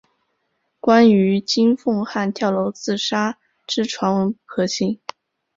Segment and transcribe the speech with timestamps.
[0.79, 4.99] 关于金凤汉跳楼自杀之传闻不可信。